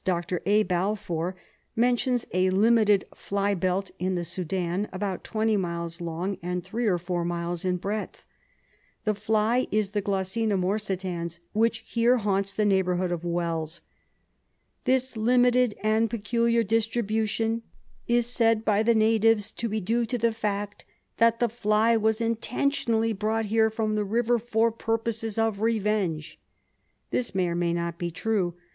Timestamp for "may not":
27.55-27.99